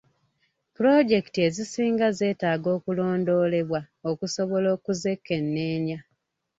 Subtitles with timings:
[0.75, 5.99] Pulojekiti ezisinga zetaaga okulondoolebwa okusobola okuzekenneenya.